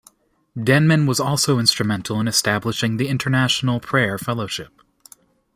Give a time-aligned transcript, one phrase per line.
[0.57, 4.81] Denman was also instrumental in establishing the International Prayer Fellowship.